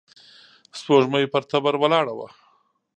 سپوږمۍ 0.79 1.25
پر 1.33 1.43
تبر 1.49 1.73
ولاړه 1.79 2.13
وه. 2.17 2.27